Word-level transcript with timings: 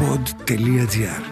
pod.gr 0.00 1.22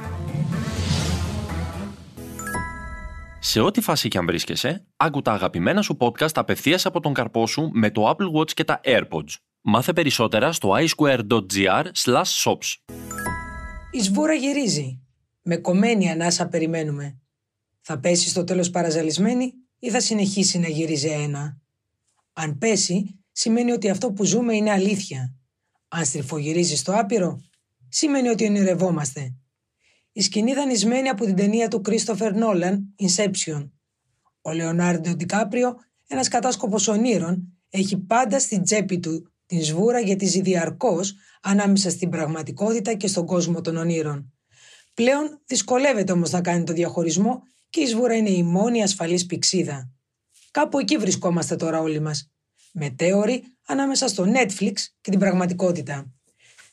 Σε 3.41 3.61
ό,τι 3.61 3.81
φάση 3.81 4.09
και 4.09 4.19
αν 4.19 4.27
βρίσκεσαι, 4.27 4.87
άκου 4.97 5.23
τα 5.23 5.33
αγαπημένα 5.33 5.83
σου 5.83 5.97
podcast 6.01 6.35
απευθείας 6.35 6.87
από 6.87 7.01
τον 7.01 7.15
καρπό 7.15 7.47
σου 7.47 7.71
με 7.73 7.91
το 7.91 8.11
Apple 8.11 8.39
Watch 8.39 8.53
και 8.53 8.65
τα 8.65 8.81
AirPods. 8.85 9.35
Μάθε 9.61 9.93
περισσότερα 9.93 10.53
στο 10.53 10.71
iSquare.gr 10.79 11.85
shops. 12.45 12.95
Η 13.91 14.01
σβούρα 14.01 14.33
γυρίζει. 14.33 15.01
Με 15.43 15.57
κομμένη 15.57 16.11
ανάσα 16.11 16.49
περιμένουμε. 16.49 17.19
Θα 17.81 17.99
πέσει 17.99 18.29
στο 18.29 18.45
τέλος 18.45 18.71
παραζαλισμένη 18.71 19.53
ή 19.79 19.91
θα 19.91 20.01
συνεχίσει 20.01 20.59
να 20.59 20.69
γυρίζει 20.69 21.09
ένα; 21.09 21.61
Αν 22.33 22.59
πέσει, 22.59 23.21
σημαίνει 23.33 23.73
ότι 23.73 23.91
αυτό 23.91 24.13
που 24.13 24.25
ζούμε 24.25 24.57
είναι 24.57 24.71
αλήθεια. 24.71 25.35
Αν 25.89 26.05
στριφογυρίζει 26.05 26.77
στο 26.77 26.93
άπειρο, 26.99 27.48
σημαίνει 27.89 28.29
ότι 28.29 28.47
ονειρευόμαστε. 28.47 29.35
Η 30.13 30.23
σκηνή 30.23 30.55
δανεισμένη 30.55 31.09
από 31.09 31.25
την 31.25 31.37
ταινία 31.37 31.69
του 31.69 31.81
Κρίστοφερ 31.81 32.35
Νόλαν, 32.35 32.95
Inception. 32.99 33.71
Ο 34.41 34.53
Λεωνάρντο 34.53 35.15
Ντικάπριο, 35.15 35.77
ένας 36.07 36.29
κατάσκοπος 36.29 36.89
ονείρων, 36.89 37.59
έχει 37.71 37.97
πάντα 37.97 38.39
στην 38.39 38.63
τσέπη 38.63 38.99
του 38.99 39.33
την 39.47 39.65
σβούρα 39.65 40.01
γιατί 40.01 40.27
ζει 40.27 40.41
διαρκώς 40.41 41.15
ανάμεσα 41.43 41.91
στην 41.91 42.09
πραγματικότητα 42.09 42.95
και 42.95 43.07
στον 43.07 43.27
κόσμο 43.27 43.61
των 43.61 43.77
ονείρων. 43.77 44.33
Πλέον 44.95 45.41
δυσκολεύεται 45.47 46.13
όμως 46.13 46.31
να 46.31 46.41
κάνει 46.41 46.65
το 46.65 46.73
διαχωρισμό 46.73 47.43
και 47.71 47.81
η 47.81 47.87
σβούρα 47.87 48.15
είναι 48.15 48.31
η 48.31 48.43
μόνη 48.43 48.83
ασφαλής 48.83 49.27
πηξίδα. 49.27 49.91
Κάπου 50.51 50.79
εκεί 50.79 50.97
βρισκόμαστε 50.97 51.57
τώρα 51.57 51.81
όλοι 51.81 52.01
μας. 52.01 52.31
Μετέωροι 52.73 53.43
ανάμεσα 53.67 54.09
στο 54.09 54.33
Netflix 54.35 54.73
και 55.01 55.11
την 55.11 55.19
πραγματικότητα. 55.19 56.13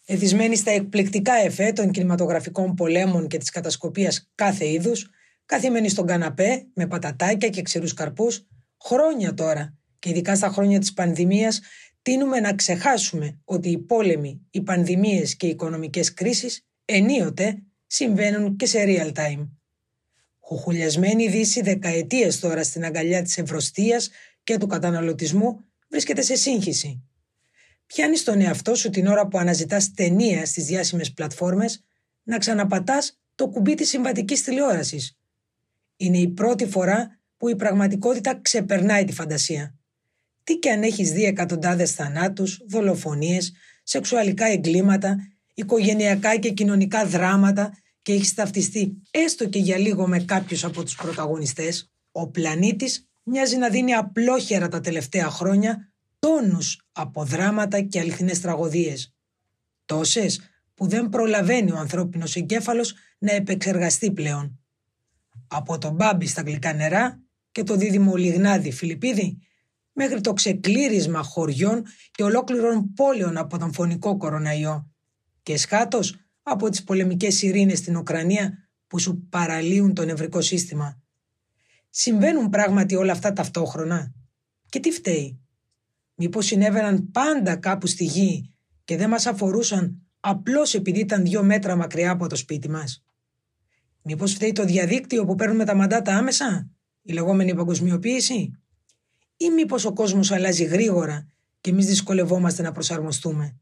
Εθισμένοι 0.05 0.55
στα 0.55 0.72
εκπληκτικά 0.72 1.34
εφέ 1.34 1.72
των 1.72 1.91
κινηματογραφικών 1.91 2.73
πολέμων 2.73 3.27
και 3.27 3.38
της 3.38 3.50
κατασκοπίας 3.50 4.31
κάθε 4.36 4.70
είδους, 4.70 5.09
καθημένοι 5.45 5.89
στον 5.89 6.06
καναπέ 6.06 6.67
με 6.73 6.88
πατατάκια 6.88 7.50
και 7.50 7.62
ξηρούς 7.62 7.94
καρπούς, 7.94 8.47
χρόνια 8.84 9.34
τώρα 9.34 9.78
και 10.00 10.09
ειδικά 10.09 10.36
στα 10.36 10.47
χρόνια 10.47 10.80
της 10.80 10.94
πανδημίας 10.94 11.62
τίνουμε 12.02 12.39
να 12.39 12.56
ξεχάσουμε 12.56 13.39
ότι 13.44 13.70
οι 13.70 13.78
πόλεμοι, 13.78 14.42
οι 14.52 14.62
πανδημίες 14.62 15.36
και 15.36 15.45
οι 15.45 15.50
οικονομικές 15.50 16.14
κρίσεις 16.14 16.66
ενίοτε 16.86 17.64
συμβαίνουν 17.88 18.56
και 18.56 18.66
σε 18.66 18.84
real 18.88 19.12
time. 19.14 19.50
Χουχουλιασμένη 20.40 21.28
Δύση 21.28 21.62
δεκαετίες 21.62 22.40
τώρα 22.40 22.64
στην 22.64 22.86
αγκαλιά 22.86 23.22
της 23.22 23.38
ευρωστίας 23.38 24.09
και 24.44 24.58
του 24.58 24.67
καταναλωτισμού 24.67 25.59
βρίσκεται 25.90 26.22
σε 26.22 26.36
σύγχυση. 26.36 27.03
Πιάνεις 27.86 28.23
τον 28.23 28.41
εαυτό 28.41 28.75
σου 28.75 28.89
την 28.89 29.08
ώρα 29.08 29.28
που 29.28 29.38
αναζητάς 29.38 29.94
ταινία 29.94 30.45
στις 30.45 30.66
διάσημες 30.66 31.14
πλατφόρμες 31.14 31.83
να 32.23 32.38
ξαναπατάς 32.38 33.19
το 33.36 33.47
κουμπί 33.47 33.73
της 33.73 33.89
συμβατικής 33.89 34.44
τηλεόρασης. 34.44 35.17
Είναι 35.97 36.17
η 36.17 36.28
πρώτη 36.28 36.66
φορά 36.67 37.19
που 37.38 37.50
η 37.50 37.56
πραγματικότητα 37.56 38.39
ξεπερνάει 38.41 39.06
τη 39.06 39.13
φαντασία. 39.13 39.75
Τι 40.44 40.56
και 40.58 40.69
αν 40.69 40.83
έχεις 40.83 41.11
δει 41.11 41.23
εκατοντάδες 41.23 41.91
θανάτους, 41.91 42.61
δολοφονίες, 42.67 43.53
σεξουαλικά 43.83 44.45
εγκλήματα, 44.45 45.17
οικογενειακά 45.53 46.38
και 46.38 46.52
κοινωνικά 46.52 47.06
δράματα 47.06 47.78
και 48.02 48.13
έχεις 48.13 48.33
ταυτιστεί 48.33 49.02
έστω 49.11 49.47
και 49.47 49.59
για 49.59 49.78
λίγο 49.78 50.08
με 50.08 50.19
κάποιους 50.19 50.63
από 50.63 50.83
τους 50.83 50.95
πρωταγωνιστές, 50.95 51.91
ο 52.11 52.28
πλανήτης 52.28 53.09
μοιάζει 53.23 53.58
να 53.58 53.69
δίνει 53.69 53.94
απλόχερα 53.94 54.67
τα 54.67 54.80
τελευταία 54.80 55.30
χρόνια 55.30 55.94
τόνους 56.26 56.88
από 56.92 57.23
δράματα 57.23 57.81
και 57.81 58.00
αληθινές 58.00 58.42
τραγωδίες. 58.42 59.16
Τόσες 59.86 60.40
που 60.73 60.88
δεν 60.88 61.09
προλαβαίνει 61.09 61.72
ο 61.72 61.78
ανθρώπινος 61.78 62.36
εγκέφαλος 62.36 62.94
να 63.18 63.31
επεξεργαστεί 63.31 64.12
πλέον. 64.12 64.59
Από 65.48 65.78
τον 65.78 65.94
μπάμπι 65.94 66.26
στα 66.28 66.42
γλυκά 66.42 66.73
νερά 66.73 67.22
και 67.52 67.64
το 67.64 67.76
δίδυμο 67.76 68.16
λιγνάδι 68.16 68.72
Φιλιππίδη 68.72 69.38
μέχρι 69.94 70.22
το 70.22 70.34
ξεκλήρισμα 70.34 71.24
χωριών 71.24 71.84
και 72.12 72.24
ολόκληρων 72.24 72.94
πόλεων 72.94 73.38
από 73.38 73.58
τον 73.58 73.74
φωνικό 73.74 74.18
κοροναϊό 74.18 74.91
και 75.44 75.58
σχάτως 75.58 76.16
από 76.44 76.69
τις 76.69 76.84
πολεμικές 76.84 77.41
ειρήνες 77.41 77.78
στην 77.78 77.96
Ουκρανία 77.96 78.69
που 78.88 79.00
σου 79.00 79.28
παραλύουν 79.30 79.94
το 79.94 80.06
νευρικό 80.06 80.41
σύστημα. 80.41 81.02
Συμβαίνουν 81.90 82.50
πράγματι 82.50 82.96
όλα 82.96 83.12
αυτά 83.12 83.34
ταυτόχρονα; 83.34 84.14
Και 84.69 84.80
τι 84.80 84.91
φταίει; 84.91 85.44
Μήπως 86.16 86.46
συνέβαιναν 86.46 87.12
πάντα 87.12 87.56
κάπου 87.56 87.88
στη 87.88 88.03
γη 88.03 88.53
και 88.84 88.98
δεν 88.98 89.09
μας 89.09 89.26
αφορούσαν 89.26 90.02
απλώς 90.20 90.74
επειδή 90.74 91.00
ήταν 91.00 91.24
δύο 91.24 91.44
μέτρα 91.44 91.76
μακριά 91.76 92.12
από 92.12 92.28
το 92.28 92.36
σπίτι 92.36 92.70
μας; 92.70 93.06
Μήπως 94.02 94.34
φταίει 94.34 94.52
το 94.52 94.66
διαδίκτυο 94.66 95.26
που 95.26 95.36
παίρνουμε 95.36 95.66
τα 95.66 95.76
μαντάτα 95.76 96.18
άμεσα, 96.18 96.70
η 97.02 97.14
λεγόμενη 97.14 97.56
παγκοσμιοποίηση; 97.56 98.52
Ή 99.38 99.50
μήπως 99.50 99.86
ο 99.86 99.94
κόσμος 99.94 100.31
αλλάζει 100.31 100.64
γρήγορα 100.64 101.28
και 101.62 101.70
εμείς 101.70 101.86
δυσκολευόμαστε 101.86 102.62
να 102.62 102.72
προσαρμοστούμε; 102.72 103.59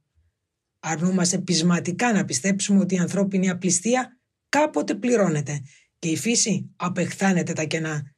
Αρνούμαστε 0.80 1.38
πεισματικά 1.38 2.14
να 2.14 2.26
πιστέψουμε 2.26 2.80
ότι 2.80 2.96
η 2.96 2.98
ανθρώπινη 2.98 3.50
απληστία 3.50 4.18
κάποτε 4.50 4.96
πληρώνεται 4.96 5.62
και 6.00 6.10
η 6.10 6.18
φύση 6.18 6.70
απεχθάνεται 6.76 7.54
τα 7.54 7.64
κενά. 7.64 8.13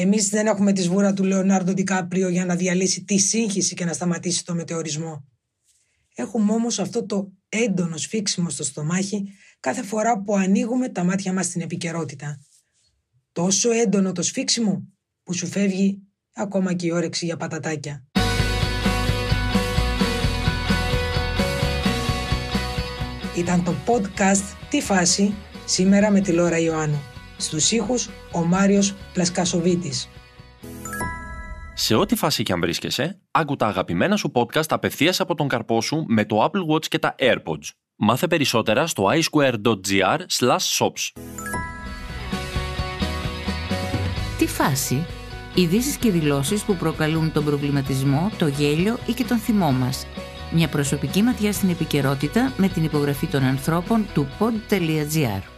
Εμείς 0.00 0.28
δεν 0.28 0.46
έχουμε 0.46 0.72
τη 0.72 0.82
σβούρα 0.82 1.12
του 1.12 1.24
Λεωνάρντο 1.24 1.72
Ντικάπριο 1.72 2.28
για 2.28 2.44
να 2.44 2.56
διαλύσει 2.56 3.04
τη 3.04 3.18
σύγχυση 3.18 3.74
και 3.74 3.84
να 3.84 3.92
σταματήσει 3.92 4.44
το 4.44 4.54
μετεωρισμό. 4.54 5.28
Έχουμε 6.14 6.52
όμως 6.52 6.78
αυτό 6.78 7.06
το 7.06 7.32
έντονο 7.48 7.96
σφίξιμο 7.96 8.50
στο 8.50 8.64
στομάχι 8.64 9.32
κάθε 9.60 9.82
φορά 9.82 10.22
που 10.22 10.36
ανοίγουμε 10.36 10.88
τα 10.88 11.04
μάτια 11.04 11.32
μας 11.32 11.46
στην 11.46 11.60
επικαιρότητα. 11.60 12.40
Τόσο 13.32 13.70
έντονο 13.70 14.12
το 14.12 14.22
σφίξιμο 14.22 14.88
που 15.22 15.32
σου 15.32 15.46
φεύγει 15.46 16.02
ακόμα 16.32 16.74
και 16.74 16.86
η 16.86 16.90
όρεξη 16.90 17.24
για 17.24 17.36
πατατάκια. 17.36 18.06
Ήταν 23.36 23.64
το 23.64 23.74
podcast 23.86 24.56
«Τι 24.70 24.80
φάση» 24.80 25.34
σήμερα 25.64 26.10
με 26.10 26.20
τη 26.20 26.32
Λόρα 26.32 26.58
Ιωάννου. 26.58 27.17
Στους 27.38 27.70
ήχους 27.70 28.08
ο 28.32 28.44
Μάριος 28.44 28.94
Πλασκασοβίτης. 29.12 30.08
Σε 31.74 31.94
ό,τι 31.94 32.16
φάση 32.16 32.42
και 32.42 32.52
αν 32.52 32.60
βρίσκεσαι, 32.60 33.20
άκου 33.30 33.56
τα 33.56 33.66
αγαπημένα 33.66 34.16
σου 34.16 34.32
podcast 34.34 34.68
απευθείας 34.68 35.20
από 35.20 35.34
τον 35.34 35.48
καρπό 35.48 35.80
σου 35.80 36.04
με 36.08 36.24
το 36.24 36.44
Apple 36.44 36.74
Watch 36.74 36.86
και 36.86 36.98
τα 36.98 37.14
AirPods. 37.18 37.68
Μάθε 37.96 38.26
περισσότερα 38.26 38.86
στο 38.86 39.04
iSquare.gr 39.04 40.18
shops. 40.78 41.20
Τι 44.38 44.46
φάση; 44.46 45.06
Ειδήσεις 45.54 45.96
και 45.96 46.10
δηλώσεις 46.10 46.62
που 46.62 46.76
προκαλούν 46.76 47.32
τον 47.32 47.44
προβληματισμό, 47.44 48.30
το 48.38 48.46
γέλιο 48.46 48.98
ή 49.06 49.12
και 49.12 49.24
τον 49.24 49.38
θυμό 49.38 49.72
μας. 49.72 50.06
Μια 50.52 50.68
προσωπική 50.68 51.22
ματιά 51.22 51.52
στην 51.52 51.68
επικαιρότητα 51.68 52.52
με 52.56 52.68
την 52.68 52.84
υπογραφή 52.84 53.26
των 53.26 53.42
ανθρώπων 53.42 54.06
του 54.14 54.28
pod.gr. 54.38 54.44
pod.gr. 54.44 55.57